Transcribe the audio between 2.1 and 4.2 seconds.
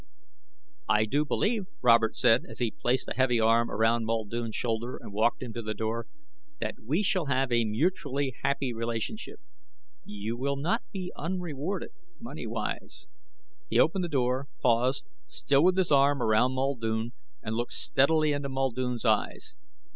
said as he placed a heavy arm around